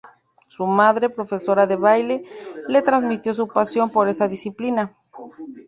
[0.47, 2.23] Su madre, profesora de baile,
[2.67, 4.97] le transmitió su pasión por esa disciplina.